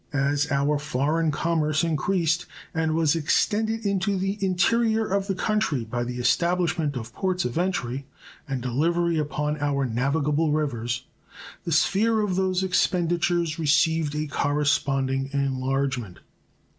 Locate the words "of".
5.05-5.27, 6.97-7.13, 7.45-7.55, 12.21-12.35